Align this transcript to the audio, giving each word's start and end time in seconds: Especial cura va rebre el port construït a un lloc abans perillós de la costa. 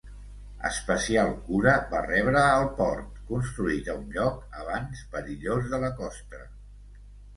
Especial 0.69 1.33
cura 1.49 1.75
va 1.91 1.99
rebre 2.07 2.41
el 2.61 2.65
port 2.79 3.21
construït 3.27 3.91
a 3.91 3.97
un 4.01 4.09
lloc 4.19 4.59
abans 4.65 5.05
perillós 5.13 5.73
de 5.75 5.83
la 5.85 5.93
costa. 6.05 6.43